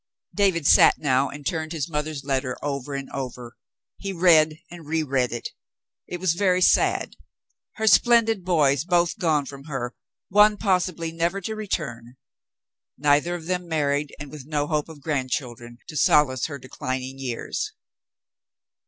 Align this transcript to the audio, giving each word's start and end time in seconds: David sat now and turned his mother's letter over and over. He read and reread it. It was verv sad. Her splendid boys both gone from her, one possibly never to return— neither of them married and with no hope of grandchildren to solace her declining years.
David 0.33 0.65
sat 0.65 0.97
now 0.97 1.29
and 1.29 1.45
turned 1.45 1.73
his 1.73 1.87
mother's 1.87 2.23
letter 2.23 2.57
over 2.63 2.95
and 2.95 3.07
over. 3.11 3.55
He 3.99 4.11
read 4.11 4.57
and 4.71 4.87
reread 4.87 5.31
it. 5.31 5.49
It 6.07 6.19
was 6.19 6.33
verv 6.33 6.63
sad. 6.63 7.15
Her 7.73 7.85
splendid 7.85 8.43
boys 8.43 8.83
both 8.83 9.19
gone 9.19 9.45
from 9.45 9.65
her, 9.65 9.93
one 10.29 10.57
possibly 10.57 11.11
never 11.11 11.39
to 11.41 11.55
return— 11.55 12.15
neither 12.97 13.35
of 13.35 13.45
them 13.45 13.67
married 13.67 14.11
and 14.19 14.31
with 14.31 14.47
no 14.47 14.65
hope 14.65 14.89
of 14.89 15.01
grandchildren 15.01 15.77
to 15.87 15.95
solace 15.95 16.47
her 16.47 16.57
declining 16.57 17.19
years. 17.19 17.71